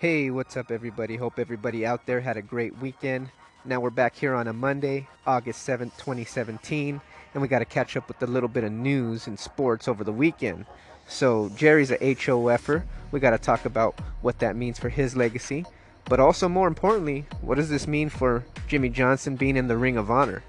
[0.00, 1.16] Hey, what's up, everybody?
[1.16, 3.30] Hope everybody out there had a great weekend.
[3.64, 7.00] Now we're back here on a Monday, August 7th, 2017,
[7.32, 10.02] and we got to catch up with a little bit of news and sports over
[10.02, 10.66] the weekend.
[11.06, 12.82] So, Jerry's a HOFer.
[13.12, 15.64] We got to talk about what that means for his legacy,
[16.06, 19.96] but also more importantly, what does this mean for Jimmy Johnson being in the Ring
[19.96, 20.42] of Honor?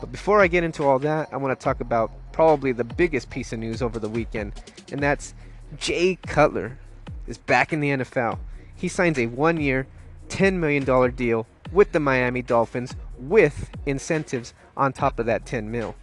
[0.00, 3.30] But before I get into all that, I want to talk about probably the biggest
[3.30, 4.52] piece of news over the weekend,
[4.92, 5.34] and that's
[5.76, 6.78] Jay Cutler
[7.26, 8.38] is back in the NFL.
[8.76, 9.86] He signs a one year,
[10.28, 15.96] $10 million deal with the Miami Dolphins with incentives on top of that 10 mil.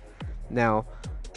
[0.49, 0.85] Now,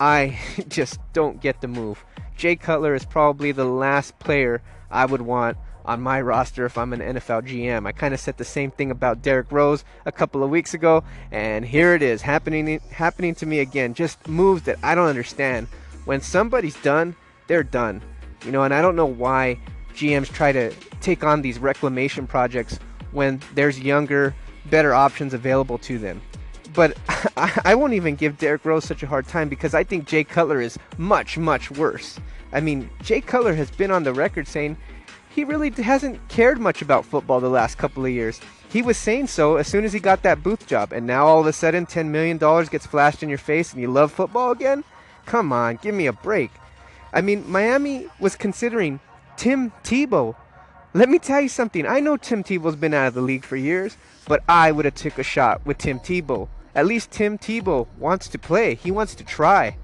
[0.00, 2.04] I just don't get the move.
[2.36, 6.92] Jay Cutler is probably the last player I would want on my roster if I'm
[6.92, 7.86] an NFL GM.
[7.86, 11.04] I kind of said the same thing about Derrick Rose a couple of weeks ago,
[11.30, 13.94] and here it is happening happening to me again.
[13.94, 15.68] Just moves that I don't understand.
[16.04, 18.02] When somebody's done, they're done.
[18.44, 19.58] You know, and I don't know why
[19.96, 22.78] GMs try to take on these reclamation projects
[23.12, 24.34] when there's younger,
[24.66, 26.20] better options available to them.
[26.74, 26.96] But
[27.64, 30.60] I won't even give Derrick Rose such a hard time because I think Jay Cutler
[30.60, 32.20] is much, much worse.
[32.52, 34.76] I mean, Jay Cutler has been on the record saying
[35.30, 38.40] he really hasn't cared much about football the last couple of years.
[38.68, 41.40] He was saying so as soon as he got that booth job, and now all
[41.40, 44.84] of a sudden $10 million gets flashed in your face and you love football again?
[45.24, 46.50] Come on, give me a break.
[47.12, 49.00] I mean, Miami was considering
[49.36, 50.34] Tim Tebow.
[50.94, 51.86] Let me tell you something.
[51.86, 54.94] I know Tim Tebow's been out of the league for years, but I would have
[54.94, 56.48] took a shot with Tim Tebow.
[56.74, 58.74] At least Tim Tebow wants to play.
[58.74, 59.76] He wants to try.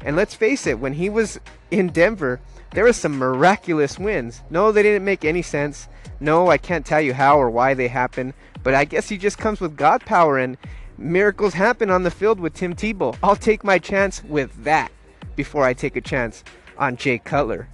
[0.00, 1.40] And let's face it, when he was
[1.70, 2.40] in Denver,
[2.72, 4.42] there were some miraculous wins.
[4.50, 5.88] No, they didn't make any sense.
[6.20, 9.38] No, I can't tell you how or why they happened, but I guess he just
[9.38, 10.56] comes with God power and
[10.98, 13.16] miracles happen on the field with Tim Tebow.
[13.22, 14.90] I'll take my chance with that
[15.36, 16.42] before I take a chance
[16.78, 17.68] on Jay Cutler.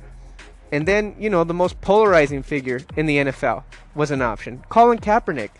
[0.72, 3.62] And then, you know, the most polarizing figure in the NFL
[3.94, 5.50] was an option Colin Kaepernick.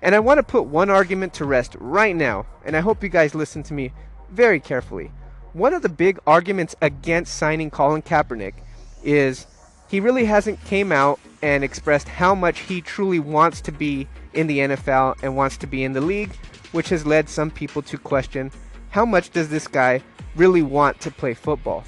[0.00, 3.08] And I want to put one argument to rest right now, and I hope you
[3.08, 3.92] guys listen to me
[4.30, 5.10] very carefully.
[5.54, 8.54] One of the big arguments against signing Colin Kaepernick
[9.02, 9.46] is
[9.88, 14.46] he really hasn't came out and expressed how much he truly wants to be in
[14.46, 16.34] the NFL and wants to be in the league,
[16.70, 18.52] which has led some people to question
[18.90, 20.02] how much does this guy
[20.36, 21.84] really want to play football?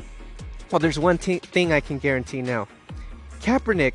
[0.71, 2.69] Well, there's one t- thing I can guarantee now.
[3.41, 3.95] Kaepernick,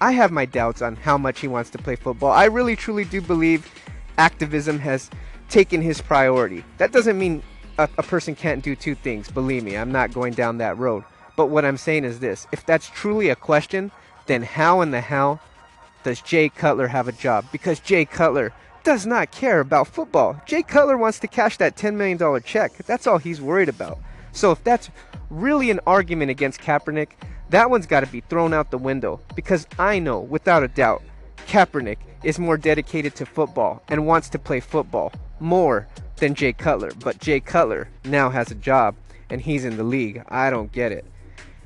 [0.00, 2.32] I have my doubts on how much he wants to play football.
[2.32, 3.70] I really truly do believe
[4.18, 5.08] activism has
[5.48, 6.64] taken his priority.
[6.78, 7.42] That doesn't mean
[7.78, 9.30] a, a person can't do two things.
[9.30, 11.04] Believe me, I'm not going down that road.
[11.36, 13.92] But what I'm saying is this if that's truly a question,
[14.26, 15.40] then how in the hell
[16.02, 17.44] does Jay Cutler have a job?
[17.52, 20.40] Because Jay Cutler does not care about football.
[20.46, 22.72] Jay Cutler wants to cash that $10 million check.
[22.78, 23.98] That's all he's worried about.
[24.36, 24.90] So if that's
[25.30, 27.12] really an argument against Kaepernick,
[27.48, 29.18] that one's got to be thrown out the window.
[29.34, 31.02] Because I know, without a doubt,
[31.48, 35.10] Kaepernick is more dedicated to football and wants to play football
[35.40, 36.90] more than Jay Cutler.
[37.02, 38.94] But Jay Cutler now has a job
[39.30, 40.22] and he's in the league.
[40.28, 41.06] I don't get it.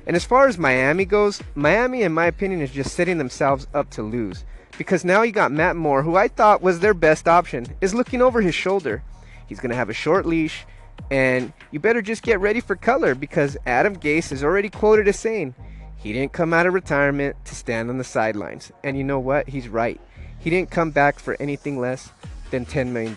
[0.07, 3.89] And as far as Miami goes, Miami, in my opinion, is just setting themselves up
[3.91, 4.45] to lose.
[4.77, 8.21] Because now you got Matt Moore, who I thought was their best option, is looking
[8.21, 9.03] over his shoulder.
[9.45, 10.65] He's going to have a short leash,
[11.09, 15.19] and you better just get ready for color because Adam Gase is already quoted as
[15.19, 15.55] saying
[15.97, 18.71] he didn't come out of retirement to stand on the sidelines.
[18.83, 19.47] And you know what?
[19.47, 19.99] He's right.
[20.39, 22.11] He didn't come back for anything less
[22.49, 23.15] than $10 million.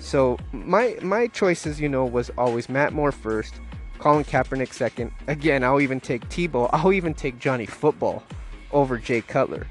[0.00, 3.54] So my my choices, you know, was always Matt Moore first,
[3.98, 5.10] Colin Kaepernick second.
[5.26, 6.70] Again, I'll even take Tebow.
[6.72, 8.22] I'll even take Johnny Football
[8.70, 9.66] over Jay Cutler.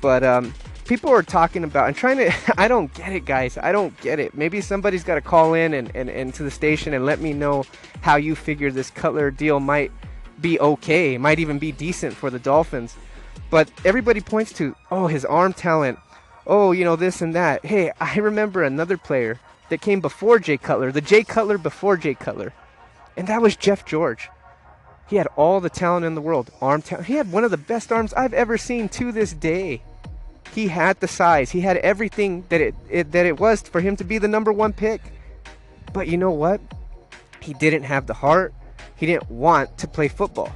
[0.00, 0.52] But um,
[0.86, 2.32] people are talking about and trying to.
[2.58, 3.58] I don't get it, guys.
[3.58, 4.34] I don't get it.
[4.34, 7.32] Maybe somebody's got to call in and, and, and to the station and let me
[7.32, 7.64] know
[8.00, 9.92] how you figure this Cutler deal might
[10.40, 12.96] be okay, might even be decent for the Dolphins.
[13.50, 15.98] But everybody points to, oh, his arm talent.
[16.46, 17.64] Oh, you know, this and that.
[17.64, 22.14] Hey, I remember another player that came before Jay Cutler, the Jay Cutler before Jay
[22.14, 22.52] Cutler
[23.16, 24.30] and that was Jeff George.
[25.08, 26.50] He had all the talent in the world.
[26.60, 27.06] Arm talent.
[27.06, 29.82] He had one of the best arms I've ever seen to this day.
[30.52, 31.50] He had the size.
[31.50, 34.52] He had everything that it, it that it was for him to be the number
[34.52, 35.00] one pick.
[35.92, 36.60] But you know what?
[37.40, 38.54] He didn't have the heart.
[38.96, 40.52] He didn't want to play football.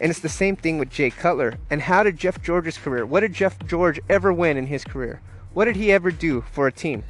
[0.00, 1.58] And it's the same thing with Jay Cutler.
[1.68, 3.04] And how did Jeff George's career?
[3.04, 5.20] What did Jeff George ever win in his career?
[5.52, 7.04] What did he ever do for a team?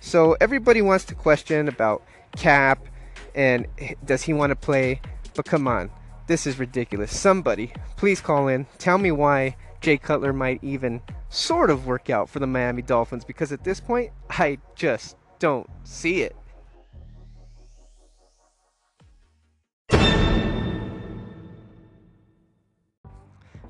[0.00, 2.04] So everybody wants to question about
[2.36, 2.86] Cap
[3.34, 3.66] and
[4.04, 5.00] does he want to play?
[5.34, 5.90] But come on,
[6.26, 7.16] this is ridiculous.
[7.16, 8.66] Somebody, please call in.
[8.78, 9.56] Tell me why
[9.86, 13.78] Jay Cutler might even sort of work out for the Miami Dolphins because at this
[13.78, 16.34] point, I just don't see it.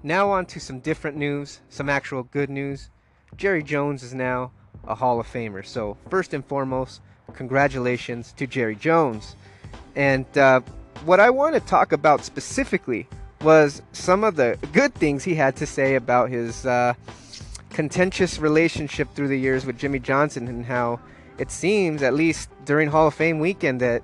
[0.03, 2.89] Now, on to some different news, some actual good news.
[3.37, 4.53] Jerry Jones is now
[4.89, 5.67] a Hall of Famer.
[5.67, 7.03] So, first and foremost,
[7.35, 9.37] congratulations to Jerry Jones.
[9.95, 10.63] And uh,
[11.05, 13.07] what I want to talk about specifically
[13.47, 16.95] was some of the good things he had to say about his uh,
[17.71, 20.99] contentious relationship through the years with Jimmy Johnson and how
[21.39, 24.03] it seems, at least during Hall of Fame weekend, that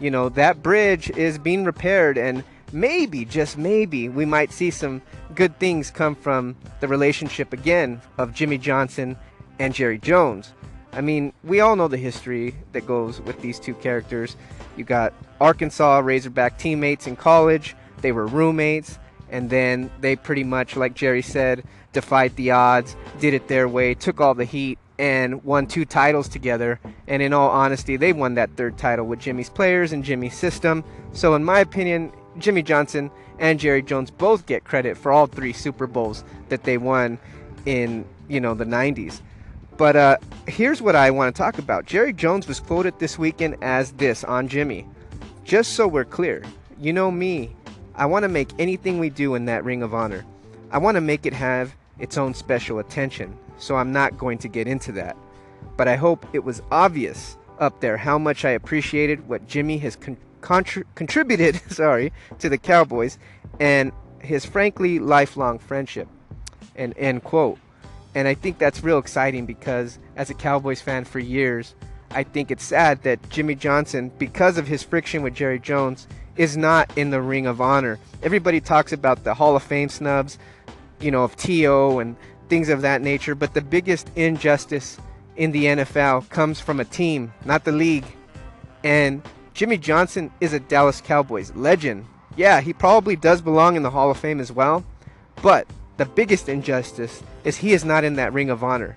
[0.00, 5.02] you know that bridge is being repaired and maybe just maybe we might see some
[5.34, 9.16] good things come from the relationship again of Jimmy Johnson
[9.58, 10.52] and Jerry Jones.
[10.92, 14.36] I mean, we all know the history that goes with these two characters.
[14.76, 18.98] You got Arkansas Razorback teammates in college, they were roommates,
[19.30, 21.64] and then they pretty much, like Jerry said,
[21.94, 26.28] defied the odds, did it their way, took all the heat, and won two titles
[26.28, 26.78] together.
[27.08, 30.84] And in all honesty, they won that third title with Jimmy's players and Jimmy's system.
[31.14, 35.54] So, in my opinion, Jimmy Johnson and Jerry Jones both get credit for all three
[35.54, 37.18] Super Bowls that they won
[37.64, 39.22] in, you know, the 90s.
[39.78, 40.16] But uh,
[40.46, 41.86] here's what I want to talk about.
[41.86, 44.86] Jerry Jones was quoted this weekend as this on Jimmy.
[45.42, 46.42] Just so we're clear,
[46.78, 47.56] you know me,
[47.96, 50.24] I want to make anything we do in that Ring of Honor.
[50.70, 54.48] I want to make it have its own special attention, so I'm not going to
[54.48, 55.16] get into that.
[55.76, 59.94] But I hope it was obvious up there how much I appreciated what Jimmy has
[59.94, 63.18] con- contri- contributed, sorry, to the Cowboys
[63.60, 66.08] and his frankly lifelong friendship.
[66.76, 67.58] And end quote.
[68.16, 71.74] And I think that's real exciting because as a Cowboys fan for years,
[72.10, 76.56] I think it's sad that Jimmy Johnson, because of his friction with Jerry Jones, is
[76.56, 77.98] not in the Ring of Honor.
[78.22, 80.38] Everybody talks about the Hall of Fame snubs,
[81.00, 81.98] you know, of T.O.
[81.98, 82.16] and
[82.48, 84.98] things of that nature, but the biggest injustice
[85.36, 88.04] in the NFL comes from a team, not the league.
[88.82, 89.22] And
[89.54, 92.06] Jimmy Johnson is a Dallas Cowboys legend.
[92.36, 94.84] Yeah, he probably does belong in the Hall of Fame as well,
[95.42, 95.66] but
[95.96, 98.96] the biggest injustice is he is not in that Ring of Honor.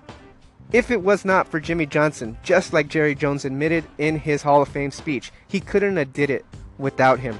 [0.72, 4.60] If it was not for Jimmy Johnson, just like Jerry Jones admitted in his Hall
[4.60, 6.44] of Fame speech, he couldn't have did it
[6.78, 7.38] without him.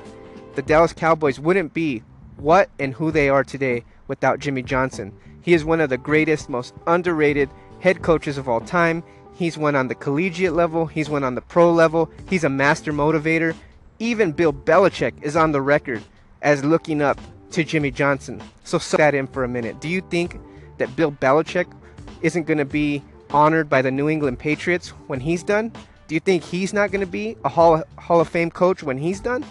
[0.55, 2.03] The Dallas Cowboys wouldn't be
[2.37, 5.13] what and who they are today without Jimmy Johnson.
[5.43, 7.49] He is one of the greatest, most underrated
[7.81, 9.03] head coaches of all time.
[9.35, 12.93] He's one on the collegiate level, he's one on the pro level, he's a master
[12.93, 13.55] motivator.
[14.01, 16.03] Even Bill Belichick is on the record
[16.43, 17.21] as looking up
[17.53, 18.43] to Jimmy Johnson.
[18.65, 19.81] So soak that in for a minute.
[19.81, 20.41] Do you think
[20.79, 21.73] that Bill Belichick
[22.21, 25.73] isn't going to be honored by the New England Patriots when he's done?
[26.09, 28.97] Do you think he's not going to be a Hall, Hall of Fame coach when
[28.97, 29.45] he's done?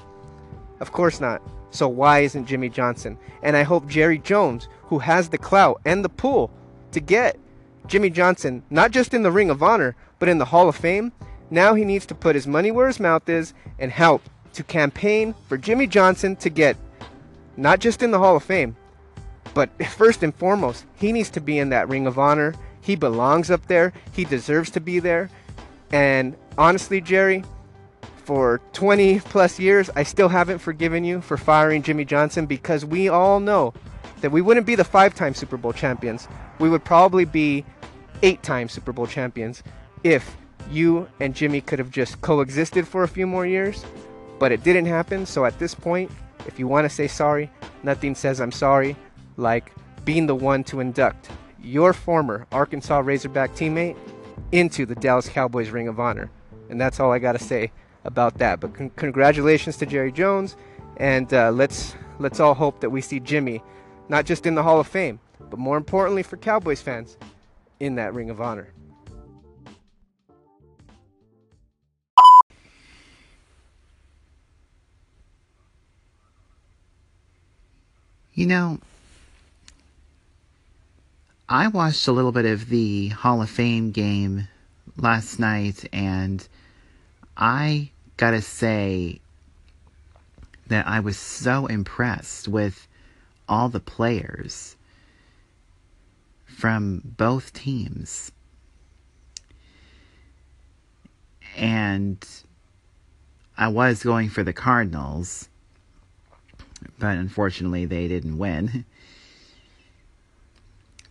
[0.80, 1.42] Of course not.
[1.70, 3.18] So why isn't Jimmy Johnson?
[3.44, 6.50] And I hope Jerry Jones, who has the clout and the pull
[6.94, 7.38] to get
[7.86, 11.12] Jimmy Johnson, not just in the Ring of Honor, but in the Hall of Fame,
[11.52, 14.24] now he needs to put his money where his mouth is and help
[14.54, 16.76] to campaign for Jimmy Johnson to get
[17.56, 18.76] not just in the Hall of Fame,
[19.54, 22.56] but first and foremost, he needs to be in that Ring of Honor.
[22.82, 23.94] He belongs up there.
[24.12, 25.30] He deserves to be there.
[25.92, 27.44] And honestly, Jerry,
[28.28, 33.08] for 20 plus years, I still haven't forgiven you for firing Jimmy Johnson because we
[33.08, 33.74] all know
[34.22, 36.28] that we wouldn't be the five time Super Bowl champions.
[36.60, 37.64] We would probably be
[38.24, 39.64] eight time Super Bowl champions
[40.04, 40.36] if
[40.70, 43.86] you and Jimmy could have just coexisted for a few more years.
[44.40, 45.26] But it didn't happen.
[45.26, 46.12] So at this point,
[46.46, 47.50] if you want to say sorry,
[47.84, 48.96] nothing says I'm sorry
[49.38, 49.72] like
[50.04, 51.30] being the one to induct
[51.62, 53.98] your former Arkansas Razorback teammate
[54.52, 56.30] into the Dallas Cowboys Ring of Honor.
[56.70, 57.72] And that's all I got to say
[58.04, 58.60] about that.
[58.60, 60.56] But con- congratulations to Jerry Jones,
[60.98, 63.62] and uh, let's let's all hope that we see Jimmy,
[64.10, 65.20] not just in the Hall of Fame,
[65.50, 67.18] but more importantly for Cowboys fans,
[67.80, 68.74] in that Ring of Honor.
[78.34, 78.80] You know,
[81.50, 84.48] I watched a little bit of the Hall of Fame game
[84.98, 86.48] last night, and
[87.36, 89.22] I gotta say
[90.68, 92.88] that I was so impressed with
[93.48, 94.76] all the players
[96.46, 98.32] from both teams.
[101.56, 102.26] And
[103.58, 105.50] I was going for the Cardinals
[107.00, 108.86] but unfortunately they didn't win.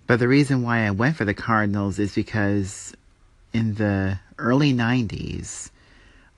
[0.09, 2.95] But the reason why I went for the Cardinals is because
[3.57, 5.71] in the early 90s,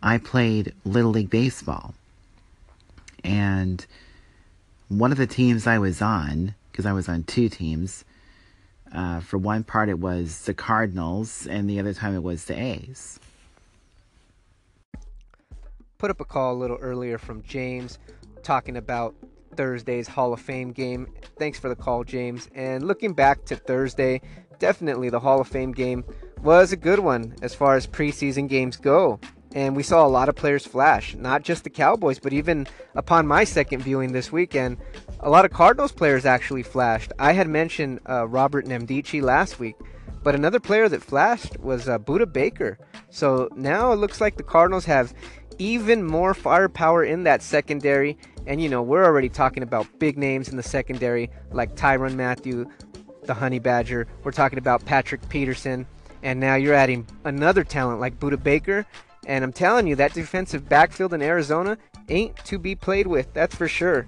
[0.00, 1.92] I played Little League Baseball.
[3.24, 3.84] And
[4.86, 8.04] one of the teams I was on, because I was on two teams,
[8.94, 12.54] uh, for one part it was the Cardinals, and the other time it was the
[12.54, 13.18] A's.
[15.98, 17.98] Put up a call a little earlier from James
[18.44, 19.16] talking about
[19.56, 21.08] Thursday's Hall of Fame game.
[21.36, 22.48] Thanks for the call, James.
[22.54, 24.20] And looking back to Thursday,
[24.60, 26.04] definitely the Hall of Fame game
[26.42, 29.20] was a good one as far as preseason games go.
[29.54, 33.26] And we saw a lot of players flash, not just the Cowboys, but even upon
[33.26, 34.76] my second viewing this weekend,
[35.20, 37.12] a lot of Cardinals players actually flashed.
[37.18, 39.76] I had mentioned uh, Robert Nkemdiche last week,
[40.22, 42.78] but another player that flashed was uh, Baker.
[43.08, 45.14] So now it looks like the Cardinals have
[45.58, 48.18] even more firepower in that secondary.
[48.46, 52.66] And, you know, we're already talking about big names in the secondary like Tyrann Mathieu,
[53.24, 54.06] the Honey Badger.
[54.24, 55.86] We're talking about Patrick Peterson.
[56.22, 58.86] And now you're adding another talent like Budda Baker.
[59.26, 61.76] And I'm telling you, that defensive backfield in Arizona
[62.08, 64.06] ain't to be played with, that's for sure.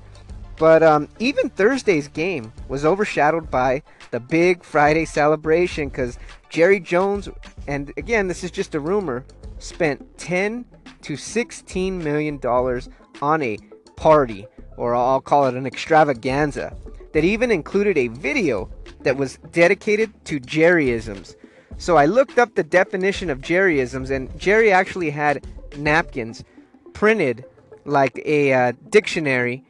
[0.56, 6.18] But um, even Thursday's game was overshadowed by the big Friday celebration because
[6.50, 7.28] Jerry Jones,
[7.66, 9.24] and again, this is just a rumor,
[9.58, 10.64] spent 10
[11.02, 12.88] to 16 million dollars
[13.22, 13.58] on a
[13.96, 16.76] party, or I'll call it an extravaganza,
[17.12, 21.36] that even included a video that was dedicated to Jerryisms.
[21.80, 25.46] So I looked up the definition of Jerryisms, and Jerry actually had
[25.78, 26.44] napkins
[26.92, 27.46] printed
[27.86, 29.64] like a uh, dictionary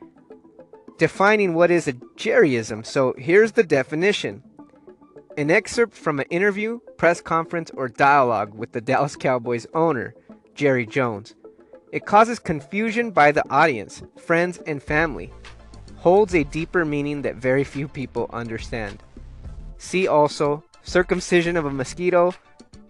[0.99, 2.85] defining what is a Jerryism.
[2.85, 4.43] So here's the definition
[5.37, 10.13] an excerpt from an interview, press conference, or dialogue with the Dallas Cowboys owner,
[10.57, 11.37] Jerry Jones.
[11.93, 15.33] It causes confusion by the audience, friends, and family.
[15.99, 19.01] Holds a deeper meaning that very few people understand.
[19.79, 22.35] See also circumcision of a mosquito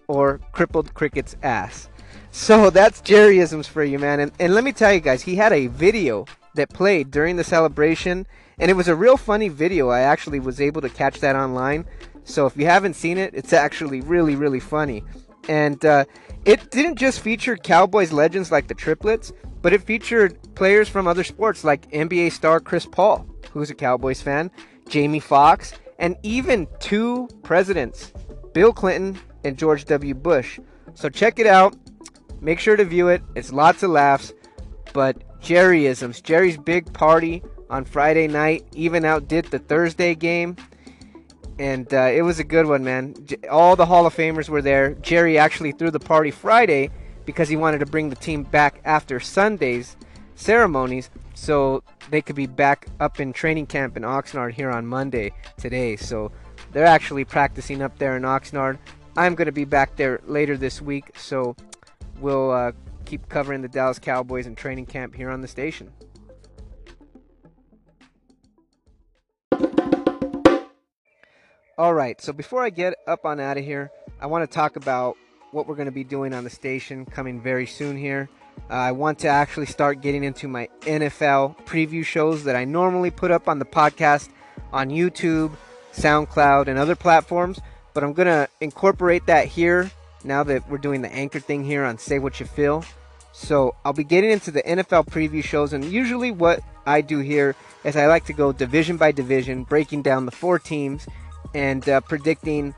[0.07, 1.89] or crippled cricket's ass.
[2.31, 4.19] So that's Jerryisms for you, man.
[4.19, 7.43] And, and let me tell you guys, he had a video that played during the
[7.43, 8.27] celebration,
[8.59, 9.89] and it was a real funny video.
[9.89, 11.85] I actually was able to catch that online.
[12.23, 15.03] So if you haven't seen it, it's actually really, really funny.
[15.49, 16.05] And uh,
[16.45, 19.31] it didn't just feature Cowboys legends like the triplets,
[19.61, 24.21] but it featured players from other sports like NBA star Chris Paul, who's a Cowboys
[24.21, 24.51] fan,
[24.87, 28.11] Jamie Foxx, and even two presidents,
[28.53, 30.13] Bill Clinton and George W.
[30.13, 30.59] Bush.
[30.95, 31.77] So check it out.
[32.41, 33.21] Make sure to view it.
[33.35, 34.33] It's lots of laughs.
[34.93, 40.57] But Jerryisms, Jerry's big party on Friday night even outdid the Thursday game
[41.57, 43.13] and uh, it was a good one, man.
[43.49, 44.95] All the Hall of Famers were there.
[44.95, 46.89] Jerry actually threw the party Friday
[47.25, 49.95] because he wanted to bring the team back after Sunday's
[50.33, 51.81] ceremonies, so
[52.11, 55.95] they could be back up in training camp in Oxnard here on Monday today.
[55.95, 56.31] So
[56.71, 58.77] they're actually practicing up there in Oxnard.
[59.17, 61.55] I'm going to be back there later this week, so
[62.19, 62.73] we'll uh,
[63.05, 65.91] keep covering the Dallas Cowboys in training camp here on the station.
[71.75, 73.89] All right, so before I get up on out of here,
[74.21, 75.17] I want to talk about
[75.49, 78.29] what we're going to be doing on the station coming very soon here.
[78.69, 83.11] Uh, I want to actually start getting into my NFL preview shows that I normally
[83.11, 84.29] put up on the podcast
[84.71, 85.51] on YouTube,
[85.93, 87.59] SoundCloud, and other platforms,
[87.93, 89.91] but I'm going to incorporate that here
[90.23, 92.85] now that we're doing the anchor thing here on Say What You Feel.
[93.33, 97.55] So I'll be getting into the NFL preview shows, and usually what I do here
[97.83, 101.07] is I like to go division by division, breaking down the four teams
[101.53, 102.75] and uh, predicting,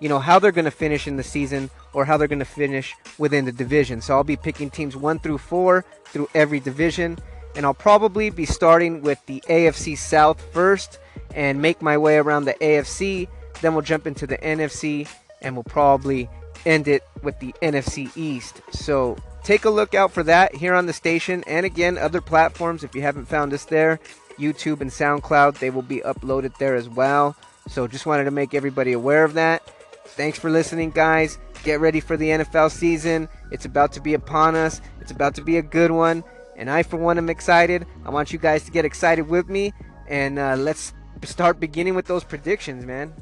[0.00, 2.44] you know, how they're going to finish in the season or how they're going to
[2.44, 4.00] finish within the division.
[4.00, 7.18] So I'll be picking teams one through four through every division,
[7.56, 10.98] and I'll probably be starting with the AFC South first
[11.34, 13.28] and make my way around the AFC.
[13.60, 15.08] Then we'll jump into the NFC,
[15.40, 16.28] and we'll probably
[16.66, 18.60] end it with the NFC East.
[18.72, 22.84] So take a look out for that here on the station, and again, other platforms.
[22.84, 24.00] If you haven't found us there,
[24.38, 27.36] YouTube and SoundCloud, they will be uploaded there as well.
[27.68, 29.62] So just wanted to make everybody aware of that.
[30.06, 31.38] Thanks for listening, guys.
[31.64, 33.28] Get ready for the NFL season.
[33.50, 34.80] It's about to be upon us.
[35.00, 36.22] It's about to be a good one.
[36.56, 37.86] And I, for one, am excited.
[38.04, 39.72] I want you guys to get excited with me.
[40.08, 40.92] And uh, let's
[41.24, 43.14] start beginning with those predictions, man.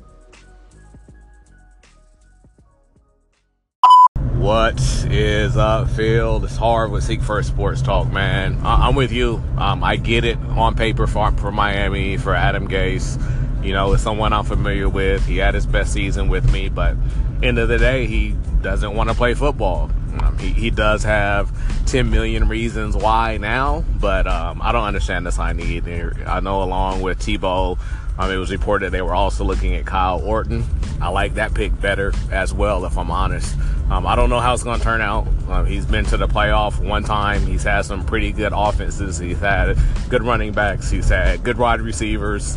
[4.42, 6.44] What is up, Phil?
[6.44, 8.58] It's Harv with Seek First Sports Talk, man.
[8.64, 9.40] I- am with you.
[9.56, 13.22] Um, I get it on paper for, for Miami, for Adam Gase.
[13.62, 15.24] You know, it's someone I'm familiar with.
[15.24, 16.96] He had his best season with me, but
[17.42, 19.90] end of the day, he doesn't want to play football.
[20.20, 21.50] Um, he, he does have
[21.86, 26.16] 10 million reasons why now, but um, I don't understand the signing either.
[26.26, 27.78] I know along with Tebow,
[28.18, 30.64] um, it was reported they were also looking at Kyle Orton.
[31.00, 33.56] I like that pick better as well, if I'm honest.
[33.90, 35.26] Um, I don't know how it's going to turn out.
[35.48, 37.42] Um, he's been to the playoff one time.
[37.46, 39.18] He's had some pretty good offenses.
[39.18, 39.78] He's had
[40.08, 40.90] good running backs.
[40.90, 42.56] He's had good wide receivers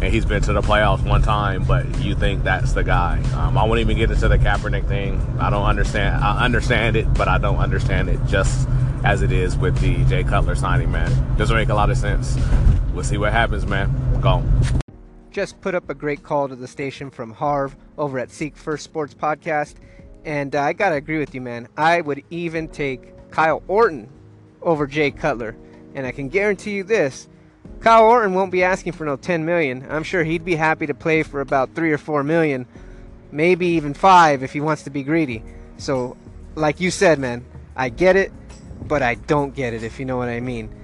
[0.00, 3.20] and he's been to the playoffs one time, but you think that's the guy.
[3.34, 5.20] Um, I won't even get into the Kaepernick thing.
[5.40, 6.22] I don't understand.
[6.22, 8.68] I understand it, but I don't understand it just
[9.04, 11.36] as it is with the Jay Cutler signing, man.
[11.36, 12.36] Doesn't make a lot of sense.
[12.92, 13.92] We'll see what happens, man.
[14.20, 14.42] Go.
[15.30, 18.84] Just put up a great call to the station from Harv over at Seek First
[18.84, 19.74] Sports Podcast.
[20.24, 21.68] And uh, I got to agree with you, man.
[21.76, 24.08] I would even take Kyle Orton
[24.62, 25.56] over Jay Cutler.
[25.94, 27.28] And I can guarantee you this
[27.80, 29.86] Kyle Orton won't be asking for no 10 million.
[29.88, 32.66] I'm sure he'd be happy to play for about 3 or 4 million,
[33.30, 35.42] maybe even 5 if he wants to be greedy.
[35.76, 36.16] So,
[36.54, 37.44] like you said, man,
[37.76, 38.32] I get it,
[38.82, 40.74] but I don't get it if you know what I mean.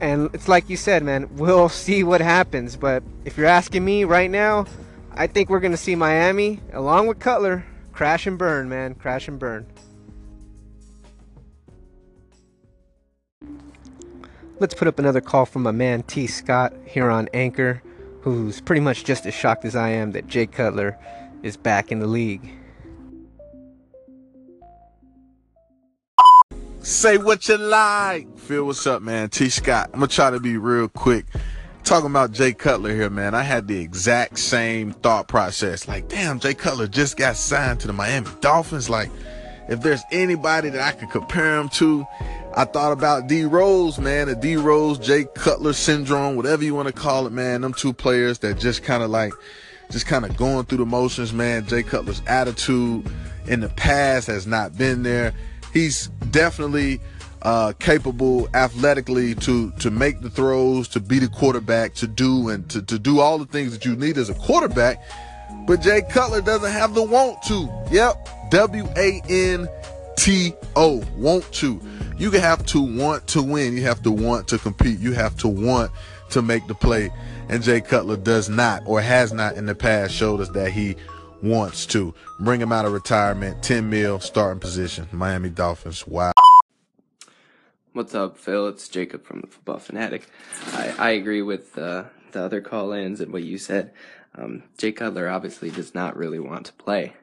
[0.00, 4.04] And it's like you said, man, we'll see what happens, but if you're asking me
[4.04, 4.66] right now,
[5.12, 9.26] I think we're going to see Miami along with Cutler crash and burn, man, crash
[9.26, 9.66] and burn.
[14.60, 16.26] Let's put up another call from my man T.
[16.26, 17.80] Scott here on Anchor,
[18.22, 20.98] who's pretty much just as shocked as I am that Jay Cutler
[21.44, 22.50] is back in the league.
[26.80, 28.36] Say what you like.
[28.36, 29.28] Phil, what's up, man?
[29.28, 29.48] T.
[29.48, 29.90] Scott.
[29.92, 31.26] I'm gonna try to be real quick.
[31.84, 33.36] Talking about Jay Cutler here, man.
[33.36, 35.86] I had the exact same thought process.
[35.86, 38.90] Like, damn, Jay Cutler just got signed to the Miami Dolphins.
[38.90, 39.10] Like,
[39.68, 42.06] if there's anybody that I could compare him to,
[42.58, 46.88] I thought about D Rose, man, the D Rose, Jay Cutler syndrome, whatever you want
[46.88, 47.60] to call it, man.
[47.60, 49.32] Them two players that just kind of like,
[49.92, 51.66] just kind of going through the motions, man.
[51.66, 53.08] Jay Cutler's attitude
[53.46, 55.34] in the past has not been there.
[55.72, 57.00] He's definitely
[57.42, 62.68] uh, capable athletically to to make the throws, to be the quarterback, to do and
[62.70, 65.00] to, to do all the things that you need as a quarterback.
[65.68, 67.70] But Jay Cutler doesn't have the want to.
[67.92, 68.50] Yep.
[68.50, 69.68] W A N
[70.16, 71.04] T O.
[71.16, 71.80] Want to.
[72.18, 73.76] You have to want to win.
[73.76, 74.98] You have to want to compete.
[74.98, 75.92] You have to want
[76.30, 77.12] to make the play.
[77.48, 80.96] And Jay Cutler does not or has not in the past showed us that he
[81.44, 82.12] wants to.
[82.40, 83.62] Bring him out of retirement.
[83.62, 85.06] 10 mil starting position.
[85.12, 86.08] Miami Dolphins.
[86.08, 86.32] Wow.
[87.92, 88.66] What's up, Phil?
[88.66, 90.28] It's Jacob from the Football Fanatic.
[90.72, 93.92] I, I agree with uh, the other call ins and what you said.
[94.34, 97.14] Um, Jay Cutler obviously does not really want to play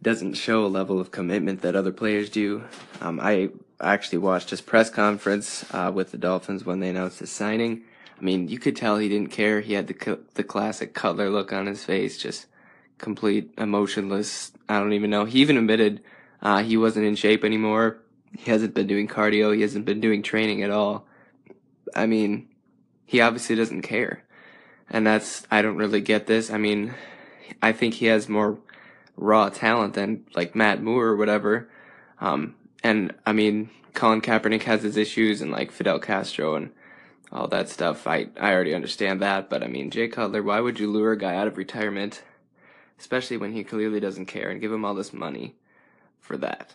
[0.00, 2.64] he doesn't show a level of commitment that other players do.
[3.02, 7.30] Um, I actually watched his press conference uh, with the Dolphins when they announced his
[7.30, 7.82] signing.
[8.18, 9.60] I mean, you could tell he didn't care.
[9.60, 12.46] He had the the classic Cutler look on his face, just
[12.98, 14.52] complete emotionless.
[14.68, 15.24] I don't even know.
[15.24, 16.02] He even admitted
[16.42, 17.98] uh, he wasn't in shape anymore.
[18.36, 19.54] He hasn't been doing cardio.
[19.54, 21.06] He hasn't been doing training at all.
[21.94, 22.48] I mean,
[23.04, 24.24] he obviously doesn't care.
[24.88, 26.50] And that's, I don't really get this.
[26.50, 26.94] I mean,
[27.62, 28.58] I think he has more
[29.16, 31.68] raw talent than like Matt Moore or whatever.
[32.20, 36.70] Um, and I mean, Colin Kaepernick has his issues and like Fidel Castro and
[37.32, 38.06] all that stuff.
[38.06, 41.18] I, I already understand that, but I mean, Jay Cutler, why would you lure a
[41.18, 42.22] guy out of retirement,
[42.98, 45.54] especially when he clearly doesn't care and give him all this money
[46.18, 46.74] for that?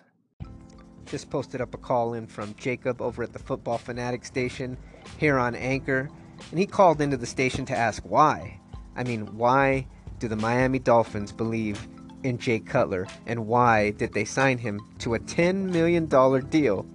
[1.06, 4.78] Just posted up a call in from Jacob over at the Football Fanatic station
[5.18, 6.10] here on Anchor,
[6.50, 8.60] and he called into the station to ask why.
[8.96, 9.88] I mean, why
[10.20, 11.88] do the Miami Dolphins believe
[12.26, 16.08] in Jay Cutler, and why did they sign him to a $10 million
[16.50, 16.86] deal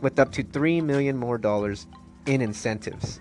[0.00, 1.86] with up to 3 million more dollars
[2.26, 3.20] in incentives?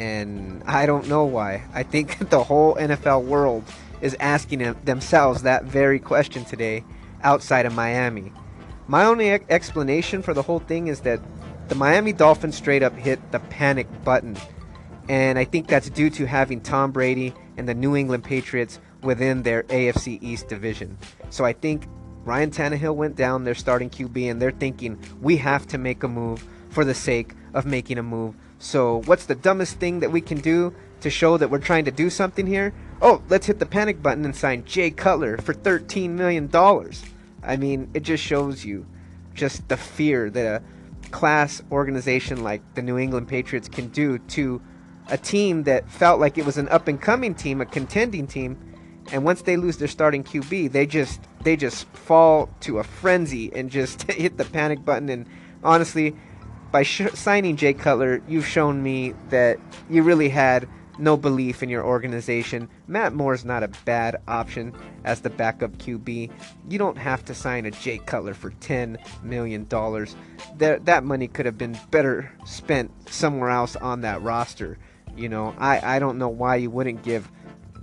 [0.00, 1.62] And I don't know why.
[1.74, 3.64] I think the whole NFL world
[4.00, 6.84] is asking themselves that very question today
[7.22, 8.32] outside of Miami.
[8.86, 11.20] My only explanation for the whole thing is that
[11.68, 14.38] the Miami Dolphins straight up hit the panic button.
[15.10, 19.42] And I think that's due to having Tom Brady and the New England Patriots within
[19.42, 20.98] their AFC East division.
[21.30, 21.86] So I think
[22.24, 26.08] Ryan Tannehill went down, their starting QB, and they're thinking we have to make a
[26.08, 28.34] move for the sake of making a move.
[28.58, 31.90] So what's the dumbest thing that we can do to show that we're trying to
[31.90, 32.74] do something here?
[33.00, 36.50] Oh, let's hit the panic button and sign Jay Cutler for $13 million.
[37.42, 38.86] I mean, it just shows you
[39.34, 44.60] just the fear that a class organization like the New England Patriots can do to
[45.08, 48.58] a team that felt like it was an up and coming team, a contending team,
[49.12, 53.52] and once they lose their starting QB, they just they just fall to a frenzy
[53.54, 55.08] and just hit the panic button.
[55.08, 55.26] And
[55.62, 56.14] honestly,
[56.70, 60.68] by sh- signing Jay Cutler, you've shown me that you really had
[60.98, 62.68] no belief in your organization.
[62.86, 66.30] Matt Moore's not a bad option as the backup QB.
[66.68, 69.66] You don't have to sign a Jay Cutler for $10 million.
[70.58, 74.76] That, that money could have been better spent somewhere else on that roster.
[75.16, 77.30] You know, I, I don't know why you wouldn't give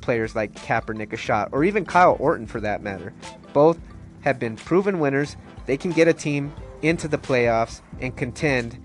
[0.06, 3.12] players like Kaepernick a shot, or even Kyle Orton for that matter.
[3.52, 3.80] Both
[4.22, 5.36] have been proven winners.
[5.66, 8.78] They can get a team into the playoffs and contend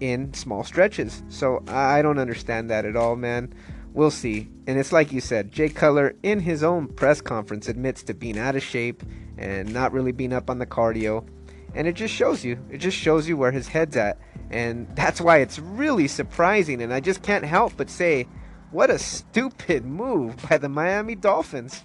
[0.00, 1.22] in small stretches.
[1.28, 3.52] So I don't understand that at all, man.
[3.92, 4.48] We'll see.
[4.66, 8.38] And it's like you said, Jay Cutler, in his own press conference, admits to being
[8.38, 9.02] out of shape
[9.36, 11.26] and not really being up on the cardio.
[11.74, 12.58] and it just shows you.
[12.70, 14.18] It just shows you where his head's at,
[14.50, 16.82] and that's why it's really surprising.
[16.82, 18.26] And I just can't help but say,
[18.70, 21.84] what a stupid move by the Miami Dolphins.